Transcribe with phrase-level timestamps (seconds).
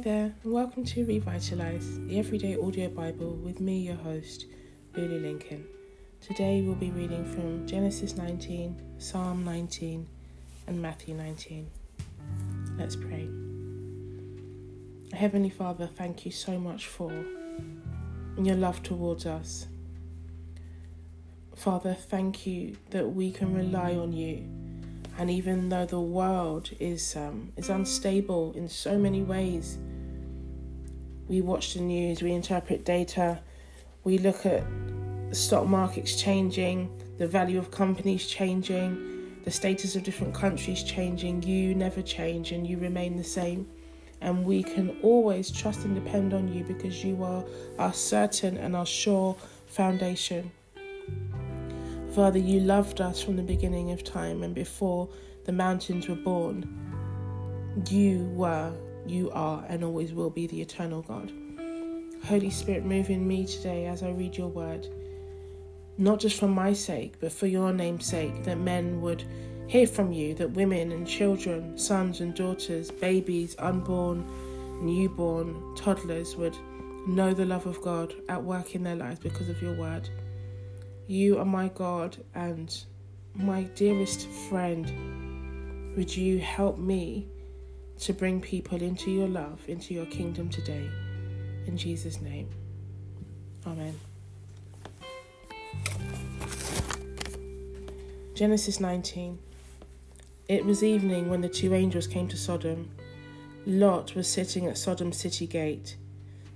[0.00, 4.46] Hi there, and welcome to Revitalize, the everyday audio Bible with me, your host,
[4.96, 5.66] Lulu Lincoln.
[6.22, 10.08] Today we'll be reading from Genesis 19, Psalm 19,
[10.66, 11.70] and Matthew 19.
[12.78, 13.28] Let's pray.
[15.12, 17.12] Heavenly Father, thank you so much for
[18.42, 19.66] your love towards us.
[21.54, 24.48] Father, thank you that we can rely on you
[25.20, 29.76] and even though the world is um, is unstable in so many ways,
[31.28, 33.38] we watch the news, we interpret data,
[34.02, 34.64] we look at
[35.28, 41.42] the stock markets changing, the value of companies changing, the status of different countries changing.
[41.42, 43.68] You never change and you remain the same.
[44.22, 47.44] And we can always trust and depend on you because you are
[47.78, 50.50] our certain and our sure foundation.
[52.14, 55.08] Father, you loved us from the beginning of time and before
[55.44, 56.68] the mountains were born.
[57.88, 58.72] You were,
[59.06, 61.32] you are, and always will be the eternal God.
[62.24, 64.88] Holy Spirit, move in me today as I read your word,
[65.98, 69.22] not just for my sake, but for your name's sake, that men would
[69.68, 74.26] hear from you, that women and children, sons and daughters, babies, unborn,
[74.84, 76.56] newborn, toddlers would
[77.06, 80.08] know the love of God at work in their lives because of your word.
[81.10, 82.72] You are my God and
[83.34, 85.96] my dearest friend.
[85.96, 87.26] Would you help me
[88.02, 90.88] to bring people into your love, into your kingdom today?
[91.66, 92.48] In Jesus' name.
[93.66, 93.98] Amen.
[98.34, 99.36] Genesis 19.
[100.46, 102.88] It was evening when the two angels came to Sodom.
[103.66, 105.96] Lot was sitting at Sodom's city gate.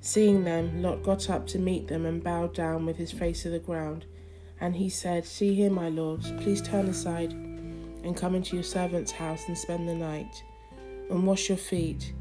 [0.01, 3.51] Seeing them, Lot got up to meet them and bowed down with his face to
[3.51, 4.07] the ground.
[4.61, 9.13] And he said, See here, my lords, please turn aside and come into your servant's
[9.13, 10.45] house and spend the night,
[11.11, 12.13] and wash your feet.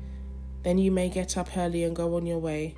[0.64, 2.76] Then you may get up early and go on your way.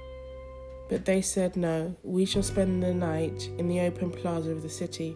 [0.90, 4.70] But they said, No, we shall spend the night in the open plaza of the
[4.70, 5.16] city.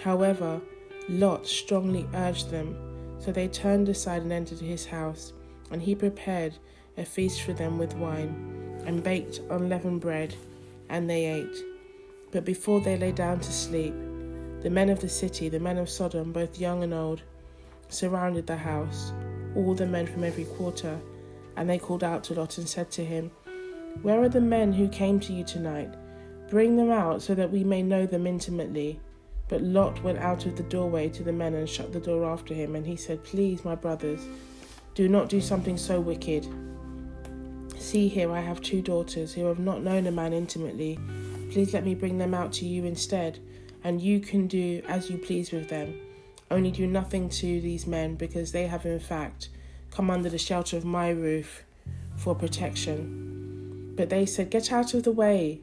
[0.00, 0.60] However,
[1.08, 2.76] Lot strongly urged them,
[3.18, 5.32] so they turned aside and entered his house,
[5.70, 6.54] and he prepared
[6.96, 10.34] a feast for them with wine, and baked unleavened bread,
[10.88, 11.71] and they ate.
[12.32, 13.94] But before they lay down to sleep,
[14.62, 17.22] the men of the city, the men of Sodom, both young and old,
[17.88, 19.12] surrounded the house,
[19.54, 20.98] all the men from every quarter,
[21.56, 23.30] and they called out to Lot and said to him,
[24.00, 25.92] Where are the men who came to you tonight?
[26.48, 28.98] Bring them out so that we may know them intimately.
[29.48, 32.54] But Lot went out of the doorway to the men and shut the door after
[32.54, 34.22] him, and he said, Please, my brothers,
[34.94, 36.46] do not do something so wicked.
[37.76, 40.98] See here, I have two daughters who have not known a man intimately
[41.52, 43.38] Please let me bring them out to you instead,
[43.84, 46.00] and you can do as you please with them.
[46.50, 49.50] Only do nothing to these men, because they have in fact
[49.90, 51.64] come under the shelter of my roof
[52.16, 53.92] for protection.
[53.94, 55.60] But they said, Get out of the way.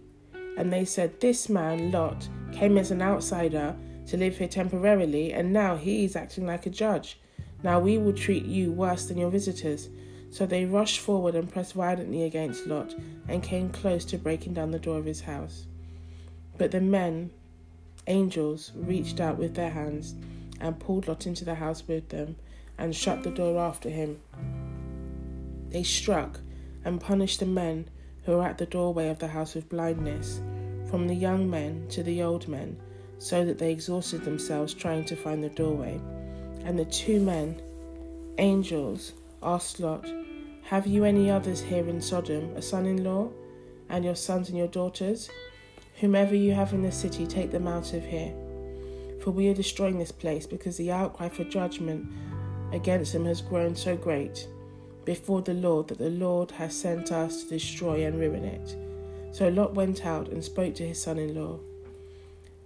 [0.59, 3.75] And they said, This man, Lot, came as an outsider
[4.09, 7.19] to live here temporarily, and now he is acting like a judge.
[7.63, 9.89] Now we will treat you worse than your visitors.
[10.29, 12.93] So they rushed forward and pressed violently against Lot,
[13.27, 15.65] and came close to breaking down the door of his house.
[16.59, 17.31] But the men,
[18.05, 20.13] angels, reached out with their hands
[20.59, 22.35] and pulled Lot into the house with them
[22.77, 24.19] and shut the door after him.
[25.69, 26.41] They struck
[26.83, 27.89] and punished the men
[28.25, 30.41] who were at the doorway of the house with blindness,
[30.89, 32.77] from the young men to the old men,
[33.19, 35.99] so that they exhausted themselves trying to find the doorway.
[36.65, 37.61] And the two men,
[38.37, 40.05] angels, asked Lot,
[40.63, 43.29] Have you any others here in Sodom, a son in law,
[43.87, 45.29] and your sons and your daughters?
[45.99, 48.33] Whomever you have in the city, take them out of here.
[49.21, 52.07] For we are destroying this place because the outcry for judgment
[52.71, 54.47] against them has grown so great
[55.03, 58.77] before the Lord that the Lord has sent us to destroy and ruin it.
[59.35, 61.59] So Lot went out and spoke to his son in law,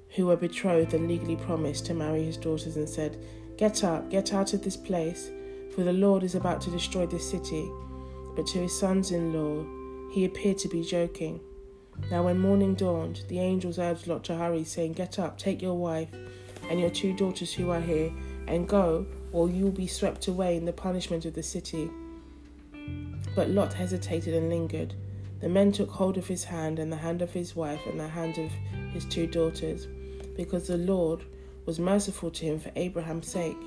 [0.10, 3.18] who were betrothed and legally promised to marry his daughters, and said,
[3.58, 5.32] Get up, get out of this place,
[5.74, 7.68] for the Lord is about to destroy this city.
[8.36, 9.66] But to his sons in law
[10.12, 11.40] he appeared to be joking.
[12.10, 15.78] Now, when morning dawned, the angels urged Lot to hurry, saying, Get up, take your
[15.78, 16.10] wife
[16.70, 18.12] and your two daughters who are here,
[18.48, 21.90] and go, or you will be swept away in the punishment of the city.
[23.36, 24.94] But Lot hesitated and lingered.
[25.40, 28.08] The men took hold of his hand, and the hand of his wife, and the
[28.08, 28.52] hand of
[28.92, 29.88] his two daughters,
[30.36, 31.24] because the Lord
[31.66, 33.58] was merciful to him for Abraham's sake.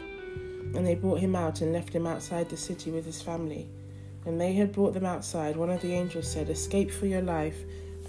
[0.74, 3.68] And they brought him out and left him outside the city with his family.
[4.24, 7.56] When they had brought them outside, one of the angels said, Escape for your life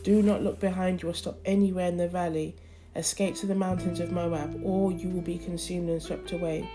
[0.07, 2.55] do not look behind you or stop anywhere in the valley.
[2.95, 6.65] Escape to the mountains of Moab, or you will be consumed and swept away.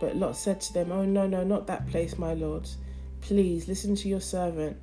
[0.00, 2.78] But Lot said to them, Oh, no, no, not that place, my lords.
[3.20, 4.78] Please listen to your servant.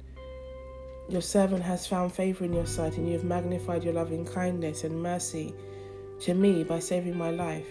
[1.09, 4.83] Your servant has found favor in your sight, and you have magnified your loving kindness
[4.83, 5.55] and mercy
[6.19, 7.65] to me by saving my life.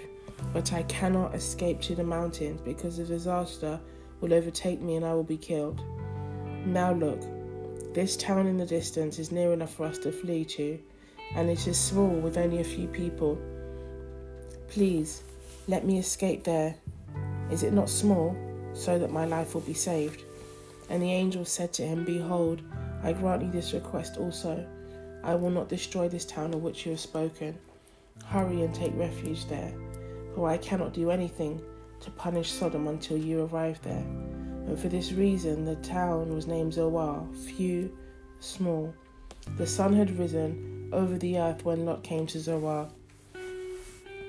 [0.53, 3.79] But I cannot escape to the mountains because the disaster
[4.21, 5.81] will overtake me and I will be killed.
[6.67, 7.23] Now look,
[7.95, 10.79] this town in the distance is near enough for us to flee to,
[11.35, 13.39] and it is small with only a few people.
[14.69, 15.23] Please,
[15.69, 16.75] let me escape there.
[17.51, 18.37] Is it not small,
[18.73, 20.25] so that my life will be saved?
[20.89, 22.63] And the angel said to him, Behold,
[23.03, 24.67] I grant you this request also.
[25.23, 27.59] I will not destroy this town of which you have spoken.
[28.25, 29.73] Hurry and take refuge there,
[30.35, 31.63] for I cannot do anything
[32.01, 34.05] to punish Sodom until you arrive there.
[34.67, 37.97] And for this reason, the town was named Zoar, few,
[38.41, 38.95] small.
[39.59, 42.89] The sun had risen over the earth when Lot came to Zoar.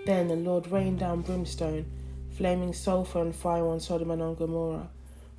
[0.06, 1.86] Then the Lord rained down brimstone,
[2.32, 4.90] flaming sulphur and fire on Sodom and on Gomorrah,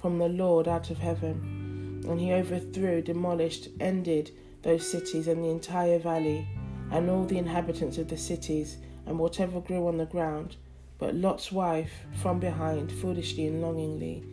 [0.01, 2.03] from the Lord out of heaven.
[2.09, 4.31] And he overthrew, demolished, ended
[4.63, 6.47] those cities and the entire valley,
[6.91, 10.57] and all the inhabitants of the cities, and whatever grew on the ground.
[10.99, 11.93] But Lot's wife,
[12.23, 14.25] from behind, foolishly and longingly,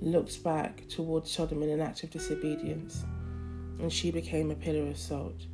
[0.00, 3.04] looked back towards Sodom in an act of disobedience,
[3.78, 5.46] and she became a pillar of salt.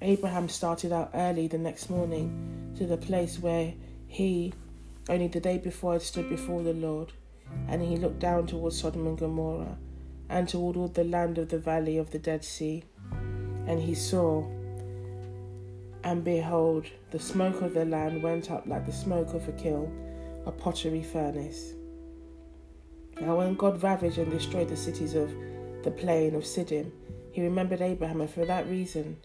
[0.00, 3.72] Abraham started out early the next morning to the place where
[4.06, 4.52] he,
[5.08, 7.12] only the day before, had stood before the Lord,
[7.68, 9.78] and he looked down towards Sodom and Gomorrah,
[10.28, 12.84] and toward all the land of the valley of the Dead Sea.
[13.66, 14.44] And he saw,
[16.02, 20.42] and behold, the smoke of the land went up like the smoke of a kiln,
[20.46, 21.74] a pottery furnace.
[23.22, 25.32] Now, when God ravaged and destroyed the cities of
[25.82, 26.90] the plain of Siddim,
[27.30, 29.16] he remembered Abraham, and for that reason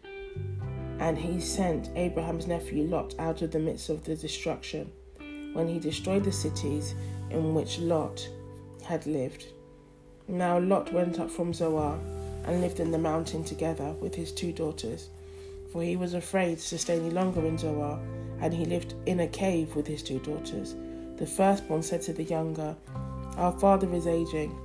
[1.00, 4.92] and he sent Abraham's nephew Lot out of the midst of the destruction
[5.54, 6.96] when he destroyed the cities
[7.30, 8.28] in which Lot
[8.84, 9.46] had lived.
[10.28, 12.00] Now Lot went up from Zoar
[12.46, 15.10] and lived in the mountain together with his two daughters,
[15.72, 18.00] for he was afraid to stay any longer in Zoar,
[18.42, 20.76] and he lived in a cave with his two daughters.
[21.18, 22.76] The firstborn said to the younger,
[23.38, 24.58] Our father is aging,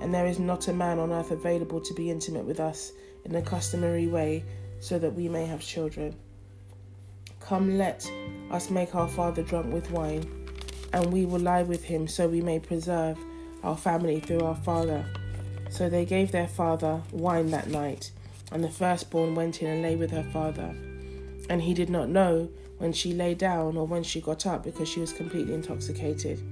[0.00, 2.92] and there is not a man on earth available to be intimate with us
[3.26, 4.44] in the customary way
[4.80, 6.16] so that we may have children.
[7.40, 8.10] Come, let
[8.50, 10.24] us make our father drunk with wine,
[10.94, 13.18] and we will lie with him, so we may preserve
[13.62, 15.04] our family through our father.
[15.68, 18.10] So they gave their father wine that night,
[18.50, 20.74] and the firstborn went in and lay with her father.
[21.50, 22.48] And he did not know
[22.78, 26.42] when she lay down or when she got up because she was completely intoxicated.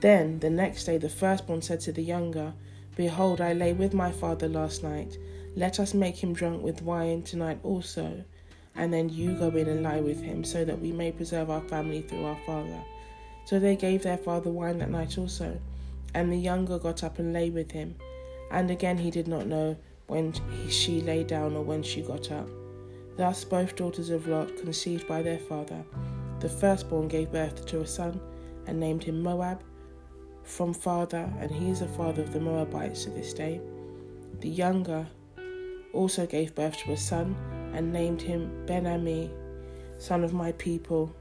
[0.00, 2.52] Then the next day the firstborn said to the younger,
[2.96, 5.18] Behold, I lay with my father last night
[5.56, 8.22] let us make him drunk with wine tonight also,
[8.74, 11.62] and then you go in and lie with him, so that we may preserve our
[11.62, 12.84] family through our father.
[13.46, 15.58] So they gave their father wine that night also,
[16.12, 17.96] and the younger got up and lay with him.
[18.50, 19.78] And again he did not know
[20.08, 20.34] when
[20.68, 22.48] she lay down or when she got up.
[23.16, 25.82] Thus both daughters of Lot conceived by their father.
[26.40, 28.20] The firstborn gave birth to a son
[28.66, 29.62] and named him Moab
[30.46, 33.60] from father, and he is the father of the Moabites to this day.
[34.40, 35.06] The younger
[35.92, 37.36] also gave birth to a son
[37.74, 39.30] and named him Ben Ami,
[39.98, 41.14] son of my people.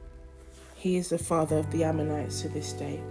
[0.76, 3.02] He is the father of the Ammonites to this day.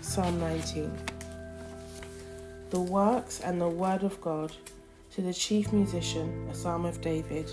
[0.00, 0.90] Psalm 19
[2.70, 4.52] The works and the word of God
[5.12, 7.50] to the chief musician, a psalm of David.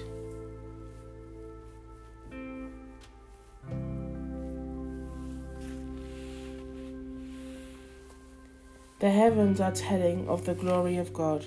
[9.04, 11.44] The heavens are telling of the glory of God,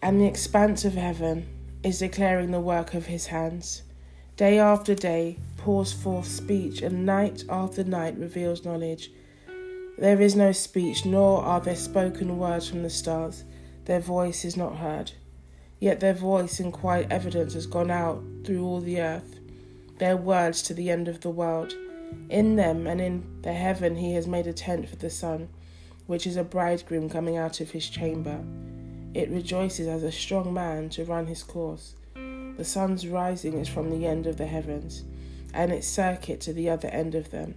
[0.00, 1.48] and the expanse of heaven
[1.82, 3.82] is declaring the work of his hands.
[4.36, 9.10] Day after day pours forth speech, and night after night reveals knowledge.
[9.98, 13.42] There is no speech, nor are there spoken words from the stars.
[13.86, 15.10] Their voice is not heard.
[15.80, 19.40] Yet their voice in quiet evidence has gone out through all the earth,
[19.98, 21.74] their words to the end of the world.
[22.28, 25.48] In them and in the heaven he has made a tent for the sun,
[26.06, 28.40] which is a bridegroom coming out of his chamber.
[29.14, 31.94] It rejoices as a strong man to run his course.
[32.14, 35.04] The sun's rising is from the end of the heavens,
[35.54, 37.54] and its circuit to the other end of them,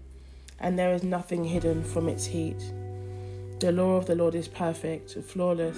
[0.60, 2.62] and there is nothing hidden from its heat.
[3.60, 5.78] The law of the Lord is perfect, flawless,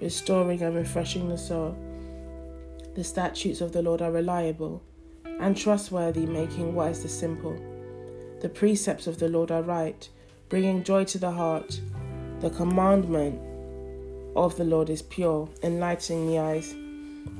[0.00, 1.76] restoring and refreshing the soul.
[2.94, 4.82] The statutes of the Lord are reliable
[5.24, 7.69] and trustworthy, making wise the simple.
[8.40, 10.08] The precepts of the Lord are right,
[10.48, 11.80] bringing joy to the heart.
[12.40, 13.40] The commandment
[14.34, 16.74] of the Lord is pure, enlightening the eyes.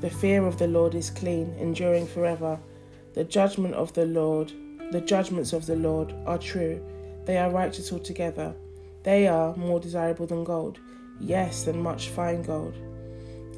[0.01, 2.59] The fear of the Lord is clean, enduring forever.
[3.15, 4.53] The judgment of the Lord
[4.91, 6.85] The judgments of the Lord are true,
[7.25, 8.53] they are righteous altogether.
[9.05, 10.81] They are more desirable than gold,
[11.21, 12.75] yes, than much fine gold.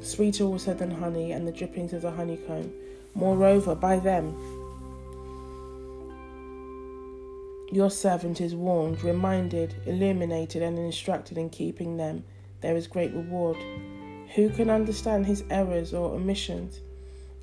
[0.01, 2.71] Sweeter also than honey and the drippings of the honeycomb.
[3.15, 4.35] Moreover, by them
[7.75, 12.23] your servant is warned, reminded, illuminated, and instructed in keeping them.
[12.61, 13.57] There is great reward.
[14.35, 16.81] Who can understand his errors or omissions?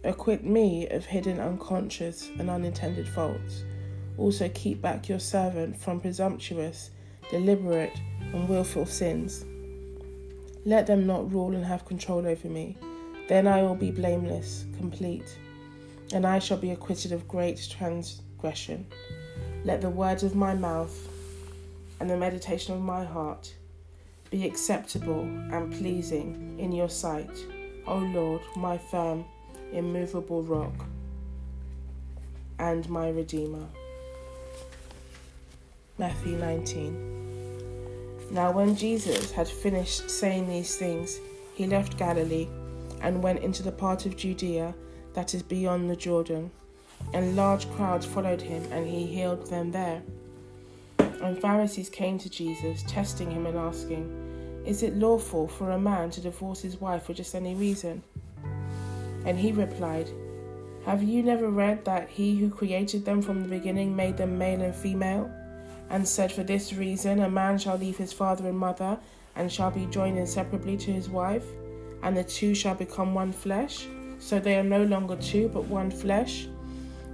[0.05, 3.65] Acquit me of hidden unconscious and unintended faults.
[4.19, 6.91] Also keep back your servant from presumptuous,
[7.31, 8.01] deliberate,
[8.33, 9.45] and wilful sins.
[10.65, 12.77] Let them not rule and have control over me.
[13.29, 15.39] Then I will be blameless, complete,
[16.13, 18.87] and I shall be acquitted of great transgression.
[19.63, 20.97] Let the words of my mouth
[22.01, 23.53] and the meditation of my heart
[24.31, 27.31] be acceptable and pleasing in your sight,
[27.87, 29.27] O Lord, my firm,
[29.73, 30.73] immovable rock
[32.59, 33.67] and my Redeemer.
[35.99, 38.31] Matthew 19.
[38.31, 41.21] Now, when Jesus had finished saying these things,
[41.55, 42.49] he left Galilee
[43.03, 44.75] and went into the part of Judea
[45.13, 46.51] that is beyond the Jordan,
[47.13, 50.03] and large crowds followed him, and he healed them there.
[50.99, 56.11] And Pharisees came to Jesus, testing him and asking, Is it lawful for a man
[56.13, 58.03] to divorce his wife for just any reason?
[59.27, 60.09] And he replied,
[60.87, 64.63] Have you never read that he who created them from the beginning made them male
[64.63, 65.31] and female?
[65.91, 68.99] And said, For this reason a man shall leave his father and mother,
[69.37, 71.45] and shall be joined inseparably to his wife,
[72.03, 73.87] and the two shall become one flesh.
[74.19, 76.47] So they are no longer two, but one flesh.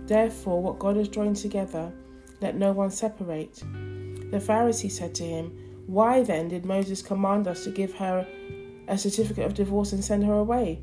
[0.06, 1.92] Therefore, what God has joined together,
[2.40, 3.56] let no one separate.
[3.56, 5.50] The Pharisee said to him,
[5.86, 8.26] Why then did Moses command us to give her
[8.88, 10.80] a certificate of divorce and send her away?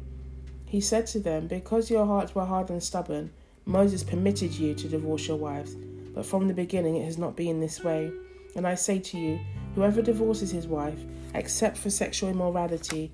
[0.66, 3.32] He said to them, Because your hearts were hard and stubborn,
[3.66, 5.76] Moses permitted you to divorce your wives,
[6.14, 8.12] but from the beginning it has not been this way.
[8.56, 9.40] And I say to you,
[9.76, 11.00] whoever divorces his wife,
[11.34, 13.12] except for sexual immorality,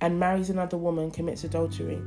[0.00, 2.00] and marries another woman, commits adultery.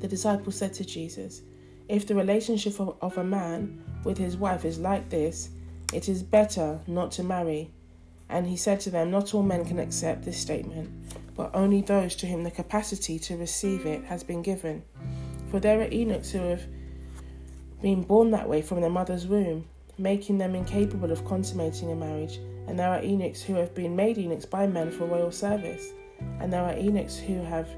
[0.00, 1.42] The disciples said to Jesus,
[1.90, 5.50] If the relationship of, of a man with his wife is like this,
[5.92, 7.72] it is better not to marry.
[8.28, 10.88] And he said to them, Not all men can accept this statement,
[11.34, 14.84] but only those to whom the capacity to receive it has been given.
[15.50, 16.62] For there are eunuchs who have
[17.82, 19.66] been born that way from their mother's womb,
[19.98, 22.36] making them incapable of consummating a marriage,
[22.68, 25.88] and there are eunuchs who have been made eunuchs by men for royal service,
[26.38, 27.68] and there are eunuchs who have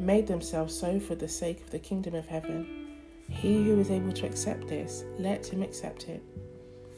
[0.00, 2.87] made themselves so for the sake of the kingdom of heaven.
[3.28, 6.22] He who is able to accept this, let him accept it.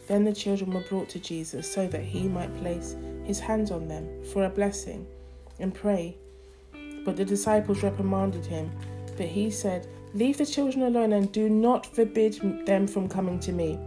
[0.06, 3.88] Then the children were brought to Jesus so that he might place his hands on
[3.88, 5.06] them for a blessing
[5.58, 6.16] and pray.
[7.04, 8.70] But the disciples reprimanded him.
[9.16, 13.52] But he said, Leave the children alone and do not forbid them from coming to
[13.52, 13.78] me,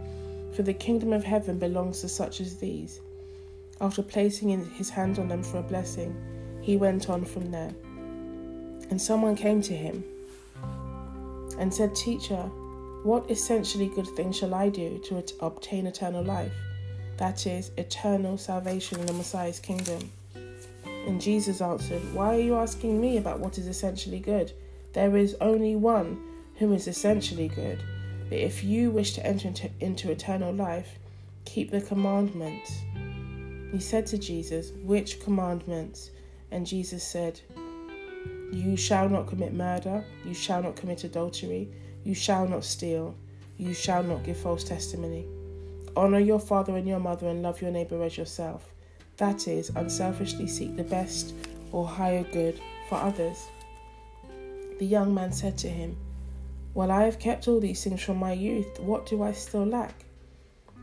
[0.54, 3.00] for the kingdom of heaven belongs to such as these.
[3.80, 6.16] After placing his hands on them for a blessing,
[6.62, 7.74] he went on from there.
[8.90, 10.04] And someone came to him
[11.58, 12.50] and said, Teacher,
[13.04, 16.52] what essentially good thing shall I do to obtain eternal life?
[17.16, 20.10] That is, eternal salvation in the Messiah's kingdom.
[21.06, 24.52] And Jesus answered, Why are you asking me about what is essentially good?
[24.94, 26.18] There is only one
[26.56, 27.82] who is essentially good.
[28.28, 30.98] But if you wish to enter into, into eternal life,
[31.44, 32.72] keep the commandments.
[33.70, 36.10] He said to Jesus, Which commandments?
[36.50, 37.40] And Jesus said,
[38.52, 41.68] You shall not commit murder, you shall not commit adultery
[42.04, 43.14] you shall not steal.
[43.56, 45.26] You shall not give false testimony.
[45.96, 48.74] Honor your father and your mother and love your neighbor as yourself.
[49.16, 51.34] That is, unselfishly seek the best
[51.72, 53.46] or higher good for others.
[54.78, 55.96] The young man said to him,
[56.74, 58.78] Well, I have kept all these things from my youth.
[58.80, 60.04] What do I still lack?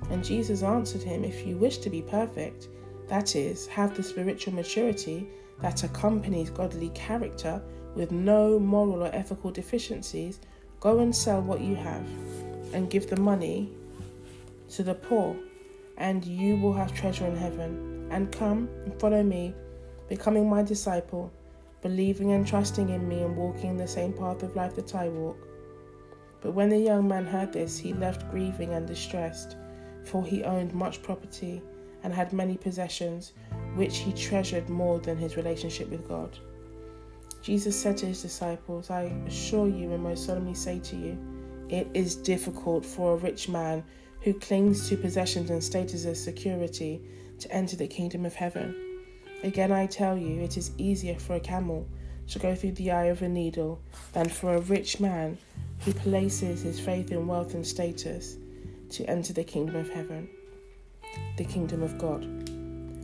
[0.10, 2.68] And Jesus answered him, If you wish to be perfect,
[3.10, 5.28] that is, have the spiritual maturity
[5.62, 7.62] that accompanies godly character
[7.96, 10.40] with no moral or ethical deficiencies,
[10.82, 12.10] Go and sell what you have
[12.74, 13.70] and give the money
[14.70, 15.36] to the poor,
[15.98, 18.08] and you will have treasure in heaven.
[18.10, 19.54] And come and follow me,
[20.10, 21.32] becoming my disciple,
[21.84, 25.10] believing and trusting in me and walking in the same path of life that I
[25.10, 25.38] walk.
[26.42, 29.58] But when the young man heard this, he left grieving and distressed,
[30.04, 31.62] for he owned much property
[32.02, 33.34] and had many possessions,
[33.76, 36.38] which he treasured more than his relationship with God.
[37.42, 41.18] Jesus said to his disciples, I assure you and most solemnly say to you,
[41.70, 43.84] it is difficult for a rich man
[44.22, 47.02] who clings to possessions and status as security
[47.40, 48.76] to enter the kingdom of heaven.
[49.44, 51.88] Again, I tell you, it is easier for a camel
[52.28, 53.82] to go through the eye of a needle
[54.14, 55.38] than for a rich man
[55.80, 58.38] who places his faith in wealth and status
[58.90, 60.30] to enter the kingdom of heaven,
[61.38, 62.51] the kingdom of God.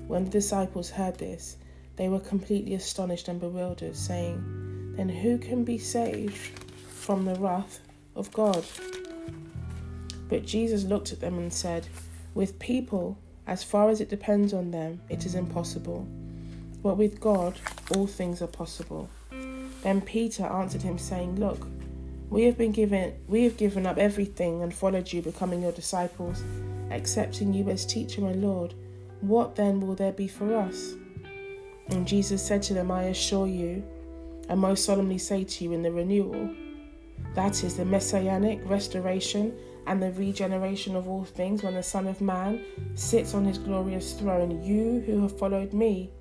[0.07, 1.57] When the disciples heard this,
[1.97, 7.79] they were completely astonished and bewildered, saying, Then who can be saved from the wrath
[8.15, 8.65] of God?
[10.29, 11.87] But Jesus looked at them and said,
[12.33, 16.07] With people, as far as it depends on them, it is impossible.
[16.83, 17.59] But with God,
[17.95, 19.09] all things are possible.
[19.83, 21.67] Then Peter answered him, saying, Look,
[22.29, 26.43] we have been given we have given up everything and followed you, becoming your disciples,
[26.91, 28.73] accepting you as teacher and Lord.
[29.21, 30.95] What then will there be for us?
[31.89, 33.83] And Jesus said to them, I assure you,
[34.50, 36.53] and most solemnly say to you in the renewal,
[37.33, 39.57] that is the messianic restoration
[39.88, 42.63] and the regeneration of all things when the Son of Man
[42.95, 46.12] sits on his glorious throne, you who have followed me,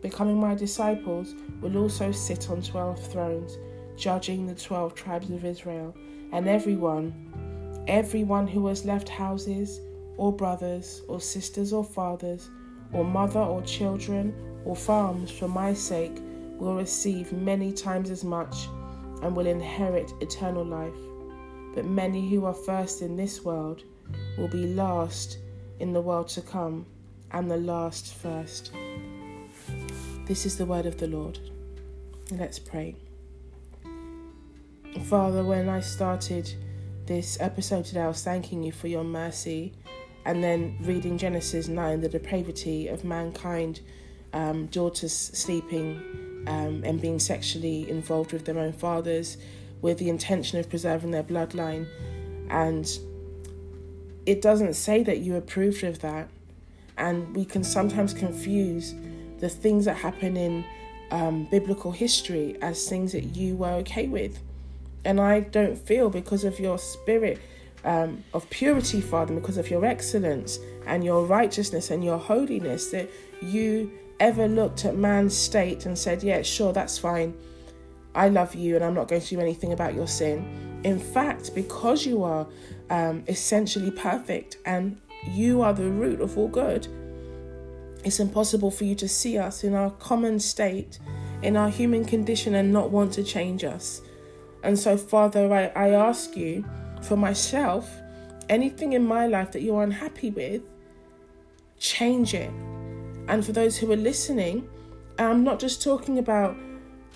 [0.00, 3.58] becoming my disciples, will also sit on twelve thrones,
[3.96, 5.94] judging the twelve tribes of Israel.
[6.32, 9.80] And everyone, everyone who has left houses,
[10.16, 12.50] or brothers, or sisters, or fathers,
[12.92, 16.18] or mother, or children, or farms for my sake,
[16.58, 18.68] will receive many times as much
[19.22, 20.94] and will inherit eternal life
[21.74, 23.82] but many who are first in this world
[24.36, 25.38] will be last
[25.80, 26.86] in the world to come,
[27.32, 28.72] and the last first.
[30.26, 31.38] This is the word of the Lord.
[32.30, 32.94] Let's pray.
[35.04, 36.52] Father, when I started
[37.06, 39.72] this episode today, I was thanking you for your mercy,
[40.24, 43.80] and then reading Genesis 9, the depravity of mankind,
[44.32, 49.36] um, daughters sleeping um, and being sexually involved with their own fathers
[49.82, 51.86] with the intention of preserving their bloodline.
[52.48, 52.88] And
[54.24, 56.28] it doesn't say that you approved of that.
[56.96, 58.94] And we can sometimes confuse
[59.38, 60.64] the things that happen in
[61.10, 64.38] um, biblical history as things that you were okay with.
[65.04, 67.40] And I don't feel because of your spirit
[67.84, 73.10] um, of purity, Father, because of your excellence and your righteousness and your holiness, that
[73.40, 73.90] you
[74.20, 77.34] ever looked at man's state and said, Yeah, sure, that's fine.
[78.14, 80.80] I love you and I'm not going to do anything about your sin.
[80.84, 82.46] In fact, because you are
[82.90, 86.86] um, essentially perfect and you are the root of all good,
[88.04, 90.98] it's impossible for you to see us in our common state,
[91.40, 94.02] in our human condition, and not want to change us.
[94.62, 96.64] And so, Father, I, I ask you
[97.02, 97.90] for myself,
[98.48, 100.62] anything in my life that you're unhappy with,
[101.78, 102.50] change it.
[103.28, 104.68] And for those who are listening,
[105.18, 106.56] I'm not just talking about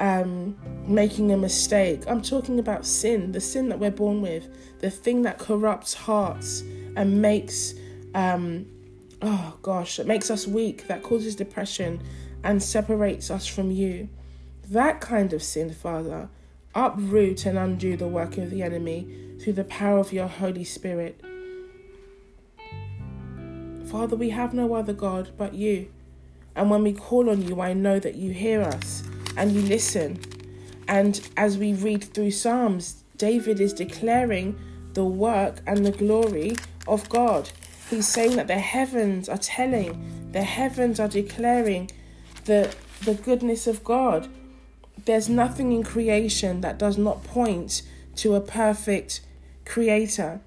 [0.00, 2.02] um, making a mistake.
[2.06, 4.48] I'm talking about sin, the sin that we're born with,
[4.80, 6.62] the thing that corrupts hearts
[6.96, 7.74] and makes,
[8.14, 8.66] um,
[9.22, 12.02] oh gosh, that makes us weak, that causes depression
[12.44, 14.08] and separates us from you.
[14.70, 16.28] That kind of sin, Father,
[16.74, 21.20] uproot and undo the work of the enemy through the power of your Holy Spirit.
[23.86, 25.88] Father, we have no other God but you.
[26.54, 29.04] And when we call on you, I know that you hear us
[29.36, 30.18] and you listen.
[30.88, 34.58] And as we read through Psalms, David is declaring
[34.94, 36.56] the work and the glory
[36.88, 37.50] of God.
[37.90, 41.90] He's saying that the heavens are telling, the heavens are declaring
[42.46, 44.28] the, the goodness of God.
[45.04, 47.82] There's nothing in creation that does not point
[48.16, 49.20] to a perfect
[49.66, 50.40] creator.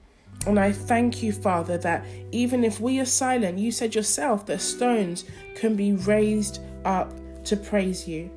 [0.47, 4.61] And I thank you, Father, that even if we are silent, you said yourself that
[4.61, 8.31] stones can be raised up to praise you.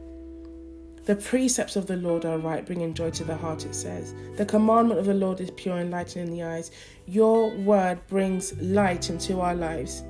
[1.04, 4.14] The precepts of the Lord are right, bringing joy to the heart, it says.
[4.36, 6.70] The commandment of the Lord is pure, enlightening the eyes.
[7.06, 10.02] Your word brings light into our lives.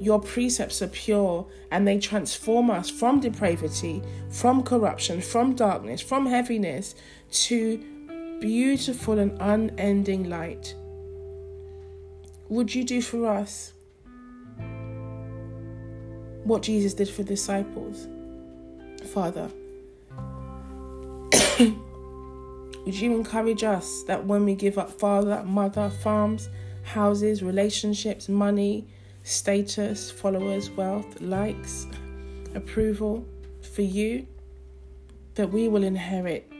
[0.00, 6.26] Your precepts are pure and they transform us from depravity, from corruption, from darkness, from
[6.26, 6.94] heaviness
[7.30, 7.84] to
[8.40, 10.74] beautiful and unending light.
[12.48, 13.72] Would you do for us
[16.44, 18.08] what Jesus did for the disciples?
[19.12, 19.50] Father,
[21.58, 26.48] would you encourage us that when we give up father, mother, farms,
[26.84, 28.86] houses, relationships, money,
[29.24, 31.86] status, followers, wealth, likes,
[32.54, 33.26] approval
[33.60, 34.26] for you,
[35.34, 36.50] that we will inherit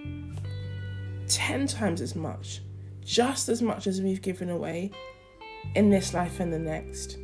[1.29, 2.61] 10 times as much,
[3.05, 4.91] just as much as we've given away
[5.75, 7.19] in this life and the next.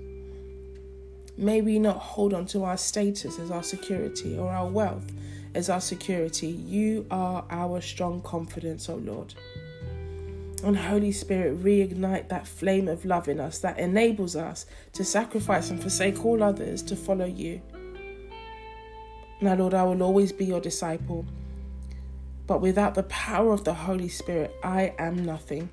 [1.36, 5.10] May we not hold on to our status as our security or our wealth
[5.54, 6.48] as our security.
[6.48, 9.34] You are our strong confidence, O oh Lord.
[10.64, 15.70] And Holy Spirit, reignite that flame of love in us that enables us to sacrifice
[15.70, 17.60] and forsake all others to follow you.
[19.40, 21.26] Now, Lord, I will always be your disciple.
[22.46, 25.70] But without the power of the Holy Spirit, I am nothing.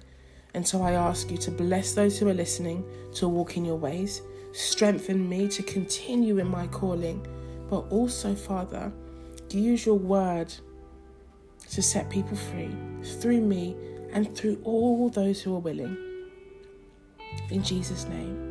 [0.54, 3.78] And so I ask you to bless those who are listening to walk in your
[3.78, 4.22] ways,
[4.54, 7.26] strengthen me to continue in my calling,
[7.70, 8.92] but also, Father,
[9.50, 10.54] use your word
[11.70, 12.76] to set people free
[13.20, 13.76] through me
[14.12, 15.98] and through all those who are willing.
[17.50, 18.51] In Jesus' name,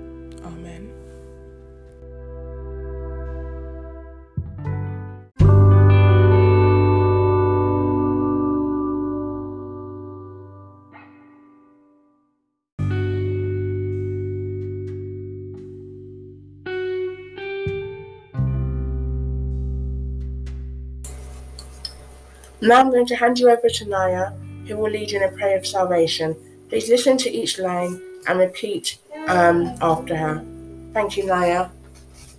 [22.62, 24.32] Now I'm going to hand you over to Naya,
[24.66, 26.36] who will lead you in a prayer of salvation.
[26.68, 30.44] Please listen to each line and repeat um, after her.
[30.92, 31.70] Thank you, Naya.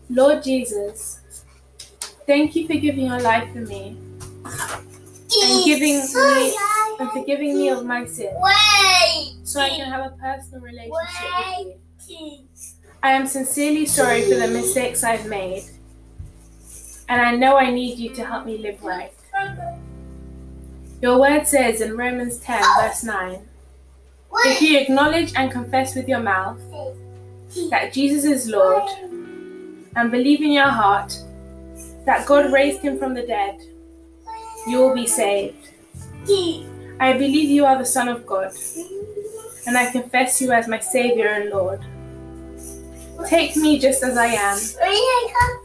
[0.10, 1.22] Lord Jesus,
[2.28, 3.98] thank you for giving your life for me
[4.46, 6.58] and giving me
[7.00, 8.36] and forgiving me of my sin,
[9.44, 12.46] so I can have a personal relationship with you.
[13.02, 15.64] I am sincerely sorry for the mistakes I've made,
[17.10, 19.14] and I know I need you to help me live right.
[21.02, 23.42] Your word says in Romans 10, verse 9
[24.46, 26.60] If you acknowledge and confess with your mouth
[27.72, 28.88] that Jesus is Lord
[29.96, 31.18] and believe in your heart
[32.06, 33.60] that God raised him from the dead,
[34.68, 35.70] you will be saved.
[37.00, 38.54] I believe you are the Son of God,
[39.66, 41.82] and I confess you as my Savior and Lord.
[43.28, 44.60] Take me just as I am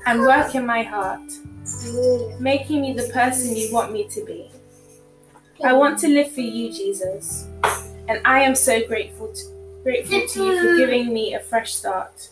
[0.07, 1.31] and work in my heart,
[2.41, 4.51] making me the person you want me to be.
[5.65, 7.49] I want to live for you, Jesus,
[8.09, 9.43] and I am so grateful to,
[9.83, 12.29] grateful to you for giving me a fresh start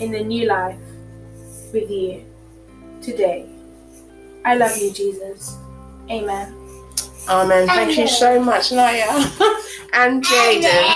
[0.00, 0.78] in the new life
[1.72, 2.24] with you
[3.02, 3.46] today.
[4.44, 5.58] I love you, Jesus.
[6.10, 6.54] Amen.
[7.28, 7.66] Amen.
[7.66, 9.04] Thank you so much, Naya
[9.92, 10.94] and Jaden.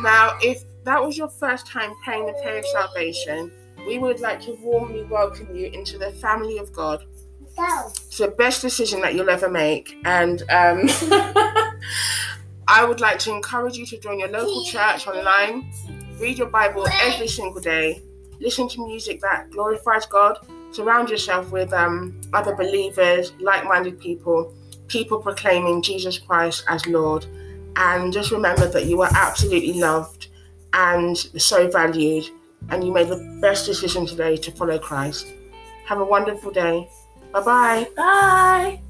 [0.00, 3.50] Now, if that was your first time praying the prayer of salvation,
[3.86, 7.04] we would like to warmly welcome you into the family of God.
[8.06, 9.96] It's the best decision that you'll ever make.
[10.04, 10.86] And um,
[12.68, 15.70] I would like to encourage you to join your local church online,
[16.18, 18.02] read your Bible every single day,
[18.40, 20.38] listen to music that glorifies God,
[20.70, 24.54] surround yourself with um, other believers, like minded people,
[24.88, 27.26] people proclaiming Jesus Christ as Lord.
[27.76, 30.28] And just remember that you are absolutely loved
[30.72, 32.28] and so valued,
[32.70, 35.26] and you made the best decision today to follow Christ.
[35.86, 36.88] Have a wonderful day.
[37.34, 37.88] Bye-bye.
[37.96, 38.83] Bye.